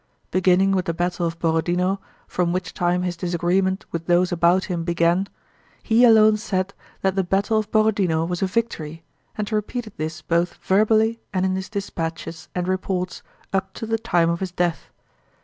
Beginning 0.31 0.71
with 0.71 0.85
the 0.85 0.95
battle 0.95 1.27
of 1.27 1.37
Borodinó, 1.37 1.99
from 2.27 2.51
which 2.51 2.73
time 2.73 3.03
his 3.03 3.15
disagreement 3.15 3.85
with 3.91 4.07
those 4.07 4.31
about 4.31 4.63
him 4.65 4.83
began, 4.83 5.27
he 5.83 6.03
alone 6.03 6.37
said 6.37 6.73
that 7.03 7.13
the 7.15 7.23
battle 7.23 7.59
of 7.59 7.69
Borodinó 7.69 8.27
was 8.27 8.41
a 8.41 8.47
victory, 8.47 9.03
and 9.37 9.51
repeated 9.51 9.93
this 9.97 10.23
both 10.23 10.55
verbally 10.55 11.19
and 11.31 11.45
in 11.45 11.55
his 11.55 11.69
dispatches 11.69 12.49
and 12.55 12.67
reports 12.67 13.21
up 13.53 13.73
to 13.73 13.85
the 13.85 13.99
time 13.99 14.31
of 14.31 14.39
his 14.39 14.51
death. 14.51 14.89